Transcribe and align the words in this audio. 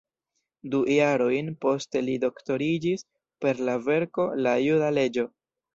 Du 0.75 0.79
jarojn 0.93 1.51
poste 1.65 2.03
li 2.07 2.17
doktoriĝis 2.25 3.07
per 3.45 3.65
la 3.71 3.79
verko 3.91 4.31
"La 4.45 4.59
juda 4.69 4.93
leĝo. 5.01 5.33